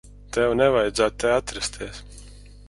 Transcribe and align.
Tev 0.37 0.55
nevajadzētu 0.61 1.19
te 1.25 1.29
atrasties. 1.35 2.01